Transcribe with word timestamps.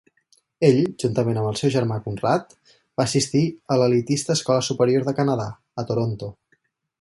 Ell, 0.67 0.77
juntament 1.01 1.37
amb 1.41 1.49
el 1.49 1.59
seu 1.59 1.71
germà 1.75 1.99
Conrad, 2.07 2.55
va 3.01 3.05
assistir 3.09 3.43
a 3.75 3.77
l'elitista 3.83 4.37
Escola 4.39 4.65
Superior 4.71 5.07
de 5.11 5.15
Canadà, 5.21 5.47
a 5.85 5.87
Toronto. 5.93 6.33